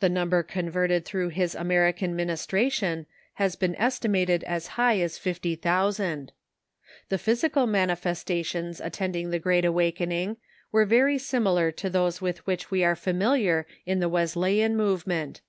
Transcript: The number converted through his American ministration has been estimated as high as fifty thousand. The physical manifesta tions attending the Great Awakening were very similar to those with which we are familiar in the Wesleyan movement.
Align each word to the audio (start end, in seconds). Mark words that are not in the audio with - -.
The 0.00 0.08
number 0.08 0.42
converted 0.42 1.04
through 1.04 1.28
his 1.28 1.54
American 1.54 2.16
ministration 2.16 3.04
has 3.34 3.54
been 3.54 3.76
estimated 3.76 4.42
as 4.44 4.68
high 4.80 4.98
as 5.00 5.18
fifty 5.18 5.56
thousand. 5.56 6.32
The 7.10 7.18
physical 7.18 7.66
manifesta 7.66 8.42
tions 8.46 8.80
attending 8.80 9.28
the 9.28 9.38
Great 9.38 9.66
Awakening 9.66 10.38
were 10.70 10.86
very 10.86 11.18
similar 11.18 11.70
to 11.70 11.90
those 11.90 12.22
with 12.22 12.46
which 12.46 12.70
we 12.70 12.82
are 12.82 12.96
familiar 12.96 13.66
in 13.84 14.00
the 14.00 14.08
Wesleyan 14.08 14.74
movement. 14.74 15.42